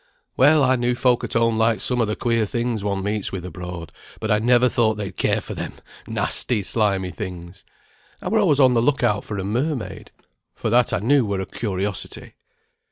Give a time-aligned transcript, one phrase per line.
[0.35, 3.45] "Well, I knew folk at home liked some o' the queer things one meets with
[3.45, 5.73] abroad; but I never thought they'd care for them
[6.07, 7.63] nasty slimy things.
[8.19, 10.09] I were always on the look out for a mermaid,
[10.55, 12.33] for that I knew were a curiosity."